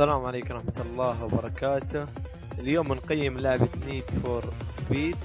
السلام 0.00 0.24
عليكم 0.24 0.54
ورحمة 0.54 0.80
الله 0.80 1.24
وبركاته. 1.24 2.08
اليوم 2.58 2.92
نقيم 2.92 3.38
لعبة 3.38 3.68
Need 3.86 4.04
for 4.04 4.44
Speed 4.72 5.16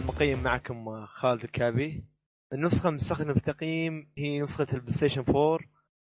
المقيم 0.00 0.42
معكم 0.42 1.06
خالد 1.06 1.44
الكابي. 1.44 2.04
النسخة 2.52 2.88
المستخدمة 2.88 3.32
في 3.32 3.38
التقييم 3.38 4.12
هي 4.18 4.40
نسخة 4.40 4.66
ال 4.72 4.76
PlayStation 4.76 5.24
4 5.28 5.58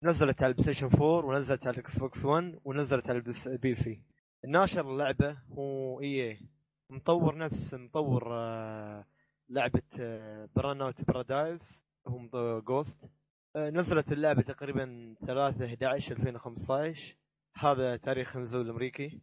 نزلت 0.02 0.42
على 0.42 0.50
ال 0.50 0.53
PlayStation 0.53 0.86
4 0.86 1.06
ونزلت 1.26 1.66
على 1.66 1.74
ال 1.74 1.98
Xbox 1.98 2.24
1 2.24 2.60
ونزلت 2.64 3.10
على 3.10 3.22
ال 3.46 3.74
PC 3.74 4.00
الناشر 4.44 4.90
اللعبة 4.90 5.36
هو 5.52 6.00
EA 6.00 6.38
مطور 6.90 7.38
نفس 7.38 7.74
مطور 7.74 8.28
آه، 8.32 9.04
لعبة 9.48 9.82
Burnout 10.56 11.00
Paradise 11.00 11.82
هم 12.06 12.30
Ghost 12.58 12.98
نزلت 13.56 14.12
اللعبة 14.12 14.42
تقريبا 14.42 15.14
3 15.26 15.66
11 15.66 16.16
2015 16.16 17.23
هذا 17.56 17.96
تاريخ 17.96 18.36
النزول 18.36 18.60
الأمريكي. 18.60 19.20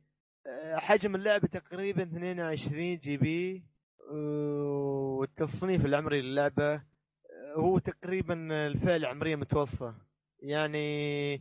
آه، 0.48 0.76
حجم 0.78 1.16
اللعبه 1.16 1.48
تقريبا 1.48 2.04
22 2.04 2.98
جي 2.98 3.18
بي 3.18 3.64
والتصنيف 5.20 5.86
العمري 5.86 6.22
للعبة 6.22 6.74
آه، 6.74 6.82
هو 7.56 7.80
تقريبا 7.80 8.68
الفئه 8.68 8.96
العمريه 8.96 9.36
متوسطة. 9.36 9.96
يعني 10.40 11.36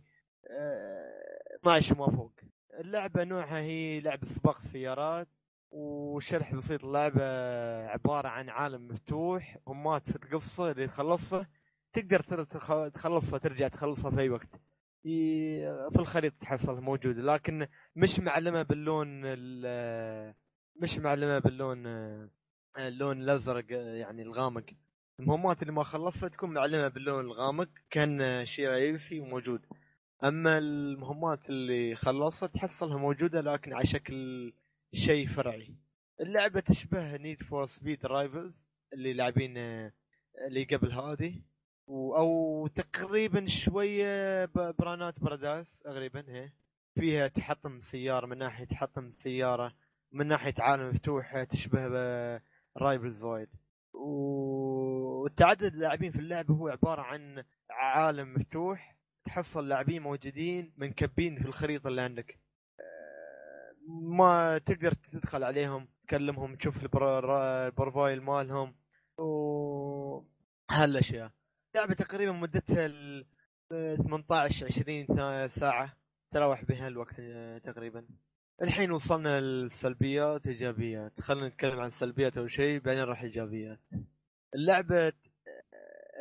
12 1.60 1.94
وما 1.94 2.16
فوق. 2.16 2.32
اللعبة 2.80 3.24
نوعها 3.24 3.58
هي 3.58 4.00
لعبه 4.00 4.26
سباق 4.26 4.60
سيارات 4.62 5.28
وشرح 5.70 6.54
بسيط. 6.54 6.84
اللعبة 6.84 7.24
عبارة 7.88 8.28
عن 8.28 8.48
عالم 8.48 8.88
مفتوح 8.88 9.58
همات 9.68 10.10
في 10.10 10.16
القفصة 10.16 10.70
اللي 10.70 10.86
تخلصها 10.86 11.48
تقدر 11.92 12.22
تخلصها 12.88 13.38
ترجع 13.38 13.68
تخلصها 13.68 14.10
في 14.10 14.20
أي 14.20 14.28
وقت. 14.28 14.69
في 15.02 15.98
الخريطة 15.98 16.36
تحصل 16.40 16.80
موجودة 16.80 17.22
لكن 17.22 17.66
مش 17.96 18.20
معلمة 18.20 18.62
باللون 18.62 19.20
مش 20.82 20.98
معلمة 20.98 21.38
باللون 21.38 21.86
اللون 22.78 23.22
الأزرق 23.22 23.64
يعني 23.72 24.22
الغامق. 24.22 24.64
المهمات 25.20 25.62
اللي 25.62 25.72
ما 25.72 25.84
خلصتها 25.84 26.28
تكون 26.28 26.50
معلمة 26.50 26.88
باللون 26.88 27.24
الغامق 27.24 27.68
كأن 27.90 28.44
شيء 28.46 28.68
رئيسي 28.68 29.20
وموجود. 29.20 29.60
أما 30.24 30.58
المهمات 30.58 31.50
اللي 31.50 31.94
خلصت 31.94 32.44
تحصلها 32.44 32.98
موجودة 32.98 33.40
لكن 33.40 33.72
على 33.72 33.86
شكل 33.86 34.52
شيء 34.94 35.28
فرعي. 35.28 35.74
اللعبة 36.20 36.60
تشبه 36.60 37.16
Need 37.16 37.42
for 37.42 37.66
Speed 37.66 38.06
Rivals 38.06 38.54
اللي 38.92 39.12
لاعبين 39.12 39.56
اللي 40.48 40.64
قبل 40.70 40.92
هذه. 40.92 41.42
أو 41.88 42.66
تقريبا 42.66 43.46
شوية 43.48 44.44
برانات 44.78 45.20
براداس 45.20 45.82
تقريبا 45.84 46.24
هي. 46.28 46.50
فيها 46.94 47.28
تحطم 47.28 47.80
سيارة 47.80 48.26
من 48.26 48.38
ناحية 48.38 48.64
تحطم 48.64 49.12
سيارة 49.12 49.72
من 50.12 50.26
ناحية 50.26 50.54
عالم 50.58 50.88
مفتوح 50.88 51.42
تشبه 51.42 51.88
رايفلز 52.76 53.22
وايد 53.22 53.48
والتعدد 53.94 55.74
اللاعبين 55.74 56.12
في 56.12 56.18
اللعبه 56.18 56.54
هو 56.54 56.68
عبارة 56.68 57.02
عن 57.02 57.44
عالم 57.70 58.34
مفتوح 58.34 58.96
تحصل 59.24 59.68
لاعبين 59.68 60.02
موجودين 60.02 60.72
منكبين 60.76 61.38
في 61.38 61.48
الخريطة 61.48 61.88
اللي 61.88 62.02
عندك. 62.02 62.38
ما 64.02 64.58
تقدر 64.58 64.92
تدخل 64.92 65.44
عليهم 65.44 65.88
تكلمهم 66.06 66.56
تشوف 66.56 66.76
البروفايل 66.84 68.22
مالهم. 68.22 68.74
و 69.18 70.22
هالأشياء. 70.70 71.30
لعبة 71.74 71.94
تقريبا 71.94 72.32
مدتها 72.32 72.88
18 73.96 74.66
20 74.66 75.48
ساعة 75.48 75.96
تراوح 76.32 76.64
بها 76.64 76.88
الوقت 76.88 77.14
آه، 77.20 77.58
تقريبا. 77.58 78.06
الحين 78.62 78.92
وصلنا 78.92 79.40
للسلبيات 79.40 80.46
إيجابيات. 80.46 81.20
خلينا 81.20 81.46
نتكلم 81.48 81.80
عن 81.80 81.90
سلبيات 81.90 82.38
أو 82.38 82.46
شيء 82.46 82.80
بعدين 82.80 83.00
نروح 83.02 83.22
إيجابيات. 83.22 83.78
اللعبة 84.54 85.06
آه، 85.06 85.12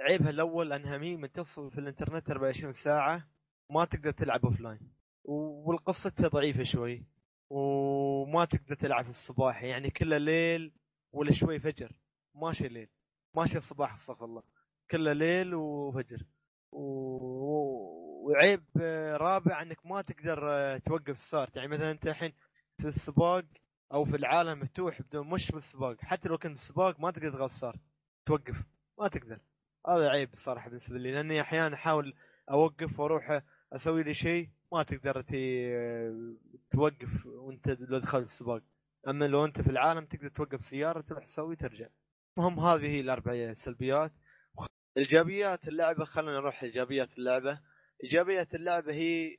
عيبها 0.09 0.29
الأول 0.29 0.73
أنها 0.73 0.97
مي 0.97 1.17
متصل 1.17 1.71
في 1.71 1.77
الإنترنت 1.79 2.29
24 2.31 2.73
ساعة 2.73 3.27
ما 3.69 3.85
تقدر 3.85 4.11
تلعب 4.11 4.45
offline 4.45 4.79
والقصتها 5.23 6.27
ضعيفة 6.27 6.63
شوي 6.63 7.05
وما 7.49 8.45
تقدر 8.45 8.75
تلعب 8.75 9.03
في 9.03 9.09
الصباح 9.09 9.63
يعني 9.63 9.89
كله 9.89 10.17
ليل 10.17 10.71
ولا 11.13 11.31
شوي 11.31 11.59
فجر. 11.59 11.91
ماشي 12.35 12.67
ليل. 12.67 12.89
ماشي 13.35 13.57
الصباح 13.57 13.93
استغفر 13.93 14.25
الله. 14.25 14.43
كله 14.91 15.13
ليل 15.13 15.55
وفجر. 15.55 16.25
و... 16.71 16.79
وعيب 18.29 18.63
رابع 19.21 19.61
انك 19.61 19.85
ما 19.85 20.01
تقدر 20.01 20.77
توقف 20.79 21.09
ال 21.09 21.17
start 21.17 21.55
يعني 21.55 21.67
مثلا 21.67 21.91
انت 21.91 22.07
الحين 22.07 22.33
في 22.81 22.87
السباق 22.87 23.45
أو 23.93 24.05
في 24.05 24.15
العالم 24.15 24.59
مفتوح 24.59 25.01
بدون 25.01 25.29
مش 25.29 25.45
في 25.45 25.57
السباق. 25.57 25.95
حتى 26.01 26.29
لو 26.29 26.37
كنت 26.37 26.57
في 26.57 26.63
السباق 26.63 26.99
ما 26.99 27.11
تقدر 27.11 27.31
تغير 27.31 27.45
ال 27.45 27.51
start 27.51 27.79
توقف. 28.25 28.55
ما 28.99 29.07
تقدر. 29.07 29.39
هذا 29.87 30.09
عيب 30.09 30.29
صراحة 30.33 30.69
بالنسبة 30.69 30.97
لي. 30.97 31.11
لأني 31.11 31.41
أحيانا 31.41 31.75
أحاول 31.75 32.13
أوقف 32.51 32.99
وأروح 32.99 33.41
أسوي 33.73 34.03
لي 34.03 34.13
شيء 34.13 34.49
ما 34.73 34.83
تقدر 34.83 35.21
تي... 35.21 35.69
توقف 36.71 37.25
وأنت 37.25 37.67
لو 37.67 37.99
دخلت 37.99 38.25
في 38.25 38.31
السباق. 38.31 38.61
أما 39.07 39.25
لو 39.25 39.45
أنت 39.45 39.61
في 39.61 39.69
العالم 39.69 40.05
تقدر 40.05 40.29
توقف 40.29 40.61
سيارة 40.61 41.01
تروح 41.01 41.25
تسوي 41.25 41.55
ترجع. 41.55 41.87
المهم 42.37 42.59
هذه 42.59 42.85
هي 42.85 42.99
الأربع 42.99 43.53
سلبيات. 43.53 44.11
إيجابيات 44.99 45.67
اللعبة 45.67 46.05
خلينا 46.05 46.31
نروح 46.31 46.63
إيجابيات 46.63 47.17
اللعبة. 47.17 47.59
إيجابيات 48.03 48.55
اللعبة 48.55 48.93
هي 48.93 49.37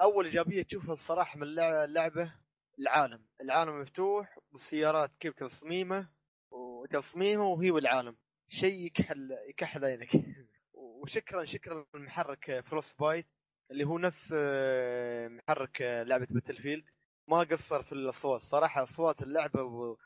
أول 0.00 0.24
إيجابية 0.24 0.62
تشوفها 0.62 0.92
الصراحة 0.92 1.38
من 1.38 1.42
اللعبة 1.58 2.34
العالم. 2.78 3.24
العالم 3.40 3.80
مفتوح 3.80 4.38
والسيارات 4.52 5.10
كيف 5.20 5.34
تصميمه 5.34 6.08
وتصميمه 6.50 7.44
وهي 7.44 7.70
والعالم 7.70 8.16
شيء 8.48 8.86
يكحل 8.86 9.36
يكحل 9.48 9.84
عينك. 9.84 10.08
وشكرا 11.02 11.44
شكرا 11.44 11.86
للمحرك 11.94 12.60
Frostbite 12.60 13.26
اللي 13.70 13.84
هو 13.84 13.98
نفس 13.98 14.34
آه، 14.36 15.28
محرك 15.28 15.82
آه، 15.82 16.02
لعبة 16.02 16.26
Battlefield 16.30 16.84
ما 17.28 17.38
قصر 17.38 17.82
في 17.82 17.92
الأصوات. 17.92 18.42
صراحة 18.42 18.82
أصوات 18.82 19.22
اللعبة 19.22 19.96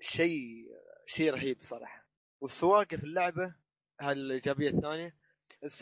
شيء 0.00 0.66
شيء 1.06 1.30
رهيب 1.30 1.56
صراحة. 1.60 2.06
والسواقة 2.40 2.96
في 2.96 3.04
اللعبة 3.04 3.65
هالإيجابية 4.00 4.70
الثانية 4.70 5.16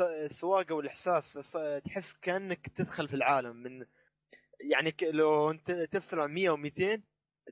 السواقة 0.01 0.75
والإحساس 0.75 1.33
تحس 1.85 2.13
كأنك 2.23 2.69
تدخل 2.69 3.09
في 3.09 3.15
العالم 3.17 3.57
من 3.57 3.87
يعني 4.61 4.95
لو 5.03 5.51
انت 5.51 5.71
تسرع 5.71 6.27
100 6.27 6.51
و200 6.57 7.01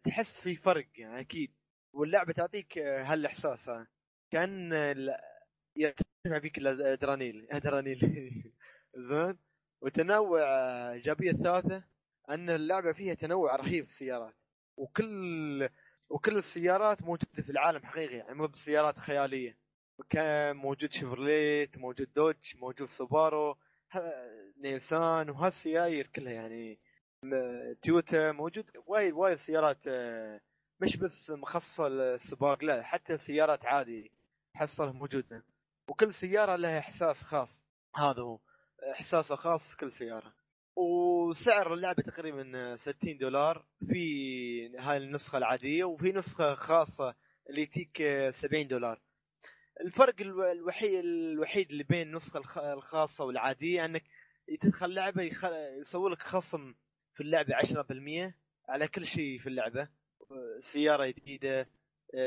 تحس 0.04 0.40
في 0.40 0.56
فرق 0.56 0.88
يعني 0.96 1.20
أكيد. 1.20 1.54
واللعبة 1.92 2.32
تعطيك 2.32 2.78
هالإحساس 2.78 3.68
هذا 3.68 3.86
كأن 4.30 4.72
يرتفع 5.76 6.38
فيك 6.40 6.58
الأدرانيل 6.58 7.46
ادرانيل 7.50 7.98
زين؟ 8.96 9.38
وتنوع 9.82 10.40
الإيجابية 10.42 11.30
الثالثة 11.30 11.84
أن 12.30 12.50
اللعبة 12.50 12.92
فيها 12.92 13.14
تنوع 13.14 13.56
رهيب 13.56 13.84
في 13.84 13.90
السيارات. 13.90 14.34
وكل 14.76 15.68
وكل 16.10 16.36
السيارات 16.38 17.02
موجوده 17.02 17.42
في 17.42 17.50
العالم 17.52 17.86
حقيقي 17.86 18.16
يعني 18.16 18.34
مو 18.34 18.46
بسيارات 18.46 18.98
خيالية. 18.98 19.61
كان 20.10 20.56
موجود 20.56 20.92
شيفرليت 20.92 21.78
موجود 21.78 22.08
دوج 22.16 22.36
موجود 22.54 22.88
سوبارو 22.88 23.56
نيسان 24.56 25.30
وهالسيايير 25.30 26.06
كلها 26.06 26.32
يعني 26.32 26.78
تويوتا 27.82 28.32
موجود. 28.32 28.64
وايد 28.86 29.12
وايد 29.12 29.38
سيارات 29.38 29.78
آه، 29.86 30.40
مش 30.80 30.96
بس 30.96 31.30
مخصصة 31.30 31.88
للسباق 31.88 32.64
لا 32.64 32.82
حتى 32.82 33.18
سيارات 33.18 33.64
عادي 33.64 34.12
تحصلها 34.54 34.92
موجودة. 34.92 35.44
وكل 35.88 36.14
سيارة 36.14 36.56
لها 36.56 36.78
إحساس 36.78 37.22
خاص. 37.22 37.64
هذا 37.96 38.22
هو 38.22 38.38
إحساسه 38.92 39.36
خاص 39.36 39.74
كل 39.76 39.92
سيارة. 39.92 40.32
وسعر 40.76 41.74
اللعبة 41.74 42.02
تقريبا 42.02 42.76
60 42.76 43.18
دولار. 43.18 43.64
في 43.88 44.76
هاي 44.78 44.96
النسخة 44.96 45.38
العادية 45.38 45.84
وفي 45.84 46.12
نسخة 46.12 46.54
خاصة 46.54 47.14
اللي 47.50 47.66
تيك 47.66 48.02
70 48.30 48.68
دولار. 48.68 49.00
الفرق 49.84 50.14
الوحيد 50.20 51.04
الوحيد 51.04 51.70
اللي 51.70 51.84
بين 51.84 52.02
النسخة 52.02 52.72
الخاصة 52.72 53.24
والعادية 53.24 53.84
أنك 53.84 54.04
تدخل 54.60 54.94
لعبة. 54.94 55.22
يسوي 55.80 56.10
لك 56.10 56.22
خصم 56.22 56.74
في 57.14 57.22
اللعبة 57.22 57.54
10% 57.54 58.34
على 58.68 58.88
كل 58.88 59.06
شيء 59.06 59.38
في 59.38 59.48
اللعبة. 59.48 59.88
سيارة 60.60 61.06
جديدة 61.06 61.68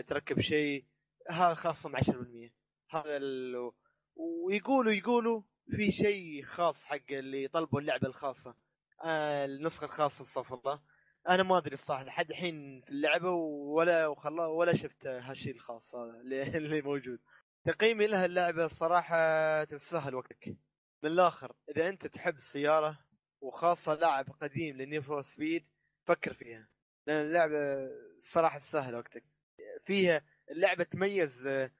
تركب 0.07 0.42
شيء 0.42 0.86
هذا 1.30 1.54
خصم 1.54 1.98
10% 1.98 2.02
هذا 2.90 3.18
ال... 3.18 3.72
ويقولوا 4.16 4.92
يقولوا 4.94 5.42
في 5.75 5.92
شيء 5.92 6.44
خاص 6.44 6.84
حق 6.84 7.12
اللي 7.12 7.44
يطلبوا 7.44 7.80
اللعبة 7.80 8.07
الخاصة. 8.07 8.56
آه 9.04 9.46
النسخة 9.46 9.86
الخاصة 9.86 10.24
استغفر 10.24 10.56
الله. 10.56 10.81
أنا 11.30 11.44
ما 11.44 11.57
أدري 11.57 11.75
الصراحه 11.75 12.04
لحد 12.04 12.30
الحين 12.30 12.81
في 12.81 12.90
اللعبة 12.90 13.31
ولا 13.31 14.07
وخلا 14.07 14.46
ولا 14.46 14.75
شفت 14.75 15.07
هالشيء 15.07 15.56
الخاص 15.56 15.96
اللي 15.96 16.81
موجود. 16.81 17.19
تقييمي 17.65 18.07
لها 18.07 18.25
اللعبة 18.25 18.65
الصراحه 18.65 19.63
تستاهل 19.63 20.15
وقتك. 20.15 20.47
من 21.03 21.12
الآخر 21.12 21.56
إذا 21.69 21.89
أنت 21.89 22.07
تحب 22.07 22.35
السيارة 22.38 23.00
وخاصة 23.41 23.94
لاعب 23.94 24.25
قديم 24.41 24.77
ل 24.77 24.82
Need 24.82 25.01
for 25.01 25.21
Speed 25.21 25.65
فكر 26.07 26.33
فيها 26.33 26.67
لأن 27.07 27.25
اللعبة 27.25 27.89
صراحة 28.21 28.59
تستاهل 28.59 28.95
وقتك. 28.95 29.23
فيها 29.85 30.21
اللعبة 30.51 30.83
تميز 30.83 31.47
آه، 31.47 31.71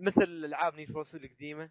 مثل 0.00 0.22
ألعاب 0.22 0.74
Need 0.74 0.92
for 0.92 1.04
Speed 1.04 1.24
القديمة 1.24 1.70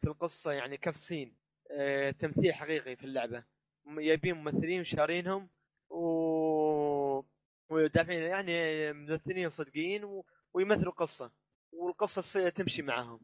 في 0.00 0.06
القصة 0.06 0.52
يعني 0.52 0.76
cut 0.76 0.96
scene 0.96 1.36
آه، 1.70 2.10
تمثيل 2.10 2.54
حقيقي 2.54 2.96
في 2.96 3.04
اللعبة. 3.04 3.44
يبين 3.86 4.34
ممثلين 4.34 4.84
شارينهم 4.84 5.50
و 5.90 7.22
ودافعين 7.70 8.22
يعني 8.22 8.92
ممثلين 8.92 9.50
صدقين 9.50 10.04
و... 10.04 10.24
ويمثلوا 10.54 10.92
قصة. 10.92 11.41
والقصة 11.72 12.48
تمشي 12.48 12.82
معهم. 12.82 13.20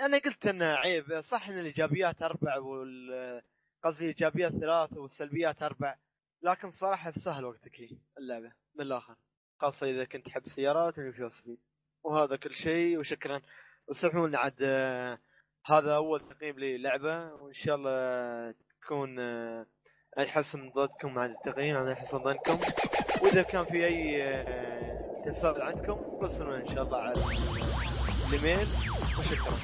أنا 0.00 0.18
قلت 0.18 0.46
انه 0.46 0.66
عيب. 0.66 1.20
صح 1.20 1.48
إن 1.48 1.58
الإيجابيات 1.58 2.22
أربع 2.22 2.58
وال 2.58 3.42
قصدي 3.82 4.04
الإيجابيات 4.04 4.52
ثلاث 4.52 4.92
والسلبيات 4.92 5.62
أربع 5.62 5.96
لكن 6.42 6.70
صراحة 6.70 7.10
تسهل 7.10 7.44
وقتك 7.44 7.80
هي 7.80 7.98
اللعبة 8.18 8.52
من 8.74 8.84
الآخر. 8.84 9.16
خاصة 9.60 9.86
إذا 9.86 10.04
كنت 10.04 10.26
تحب 10.26 10.46
السيارات 10.46 10.94
في 10.94 11.30
سبيد 11.30 11.58
وهذا 12.04 12.36
كل 12.36 12.54
شيء 12.54 12.98
وشكرا. 12.98 13.42
وسامحونا 13.88 14.38
عاد 14.38 14.62
هذا 15.66 15.96
أول 15.96 16.20
تقييم 16.20 16.58
للعبة 16.58 17.34
وإن 17.34 17.54
شاء 17.54 17.74
الله 17.74 18.54
تكون 18.82 19.18
يحسن 20.18 20.70
ضدكم 20.70 21.14
مع 21.14 21.26
التقييم 21.26 21.76
أنا 21.76 21.92
يحسن 21.92 22.18
ظنكم 22.18 22.58
وإذا 23.22 23.42
كان 23.42 23.64
في 23.64 23.86
أي 23.86 24.22
آه، 25.21 25.31
تساؤل 25.31 25.61
عندكم 25.61 25.97
ارسلونا 26.21 26.57
ان 26.57 26.75
شاء 26.75 26.83
الله 26.83 26.97
على 26.97 27.13
الايميل 28.29 28.67
وشكرا 29.19 29.57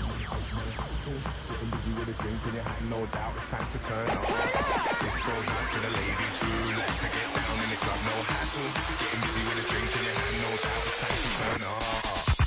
goes 5.24 5.48
out 5.56 5.68
to 5.74 5.80
the 5.80 5.92
ladies 6.00 6.36
who 6.42 6.52
like 6.80 6.98
to 7.00 7.08
get 7.16 7.30
down 7.38 7.56
in 7.64 7.70
the 7.72 7.80
club, 7.84 8.00
no 8.10 8.16
hassle. 8.32 8.70
Getting 9.00 9.22
busy 9.24 9.42
with 9.48 9.64
a 9.64 9.66
drink 9.72 9.92
in 9.98 10.04
your 10.04 10.16
hand, 10.20 10.36
no 10.44 10.52
doubt 10.64 10.84
it's 10.88 11.00
time 11.04 11.20
to 11.24 11.30
turn 11.40 11.62
up. 11.72 11.84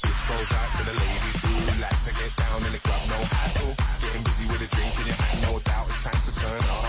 This 0.05 0.21
goes 0.29 0.51
out 0.59 0.71
to 0.77 0.83
the 0.89 0.97
ladies 1.03 1.39
who 1.45 1.55
like 1.85 2.01
to 2.07 2.13
get 2.21 2.33
down 2.37 2.59
in 2.67 2.73
the 2.77 2.83
club, 2.87 3.03
no 3.13 3.19
hassle. 3.35 3.73
Getting 4.03 4.25
busy 4.29 4.45
with 4.51 4.67
a 4.67 4.69
drink 4.75 4.95
in 5.01 5.07
your 5.07 5.19
hand, 5.23 5.39
no 5.49 5.53
doubt 5.69 5.87
it's 5.89 6.03
time 6.05 6.23
to 6.27 6.33
turn 6.41 6.63
up. 6.77 6.87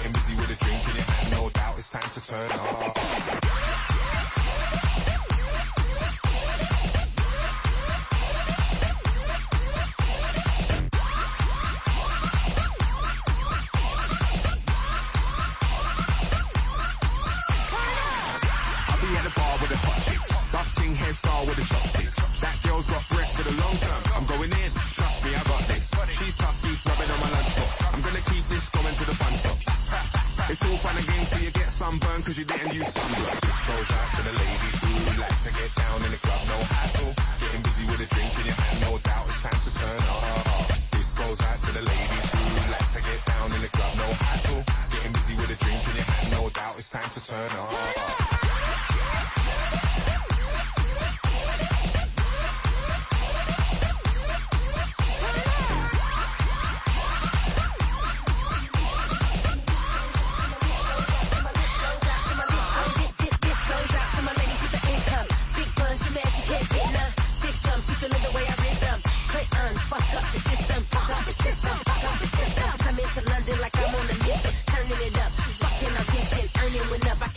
getting 0.00 0.12
busy 0.12 0.34
with 0.36 0.50
a 0.50 0.64
drink 0.64 0.88
in 0.88 0.96
it. 0.96 1.30
No 1.30 1.50
doubt 1.50 1.74
it's 1.76 1.90
time 1.90 2.10
to 2.10 2.24
turn 2.24 2.50
up. 2.52 3.99
Get 31.80 32.22
cause 32.22 32.36
you 32.36 32.44
didn't 32.44 32.74
use 32.74 32.92
sunblock. 32.92 33.40
This 33.40 33.60
goes 33.64 33.90
out 33.96 34.08
to 34.12 34.22
the 34.28 34.34
ladies 34.36 34.76
who 34.84 35.20
like 35.20 35.38
to 35.40 35.50
get 35.50 35.70
down 35.80 36.04
in 36.04 36.10
the 36.10 36.20
club, 36.20 36.42
no 36.52 36.58
hassle. 36.76 37.12
Getting 37.40 37.62
busy 37.62 37.84
with 37.88 38.04
a 38.04 38.08
drink 38.14 38.32
in 38.36 38.44
your 38.44 38.54
hand, 38.60 38.80
no 38.84 38.98
doubt 38.98 39.24
it's 39.28 39.40
time 39.40 39.60
to 39.64 39.70
turn 39.80 40.00
up. 40.12 40.66
This 40.92 41.14
goes 41.16 41.40
out 41.40 41.58
to 41.64 41.70
the 41.72 41.84
ladies 41.88 42.26
who 42.36 42.70
like 42.70 42.90
to 42.92 43.00
get 43.00 43.20
down 43.24 43.52
in 43.56 43.60
the 43.64 43.68
club, 43.72 43.92
no 43.96 44.08
hassle. 44.12 44.62
Getting 44.92 45.12
busy 45.12 45.34
with 45.40 45.56
a 45.56 45.64
drink 45.64 45.82
in 45.88 45.94
your 45.96 46.04
hand, 46.04 46.30
no 46.36 46.50
doubt 46.50 46.74
it's 46.76 46.90
time 46.90 47.10
to 47.16 47.20
turn 47.24 47.48
up. 47.48 48.49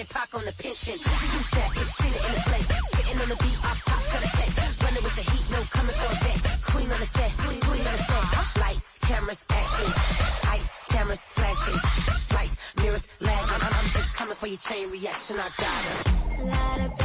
Sergeant 0.03 0.09
Pac 0.09 0.33
on 0.33 0.45
the 0.45 0.55
pension. 0.61 0.93
Use 0.93 1.49
that, 1.51 1.71
it's 1.77 1.99
in 1.99 2.05
in 2.07 2.33
the 2.33 2.43
place. 2.49 2.67
Sitting 2.67 3.21
on 3.21 3.29
the 3.29 3.35
beat, 3.35 3.59
off 3.63 3.83
top, 3.85 4.03
cut 4.03 4.23
a 4.23 4.27
set. 4.27 4.83
Running 4.83 5.03
with 5.03 5.15
the 5.15 5.31
heat, 5.31 5.45
no 5.51 5.61
coming 5.71 5.95
for 5.95 6.11
a 6.11 6.17
vet. 6.23 6.61
Queen 6.63 6.91
on 6.91 6.99
the 6.99 7.05
set, 7.05 7.31
queen, 7.37 7.61
queen 7.61 7.87
on 7.87 7.93
the 7.93 8.03
set. 8.03 8.61
Lights, 8.61 8.99
cameras, 9.01 9.45
action. 9.49 9.89
Lights, 10.49 10.71
cameras, 10.91 11.21
flashing. 11.21 11.79
Lights, 12.35 12.55
mirrors, 12.81 13.07
lagging. 13.21 13.49
I'm, 13.49 13.73
I'm 13.73 13.89
just 13.91 14.13
coming 14.13 14.35
for 14.35 14.47
your 14.47 14.57
chain 14.57 14.91
reaction, 14.91 15.37
I 15.39 15.49
got 15.57 16.99
it. 16.99 17.02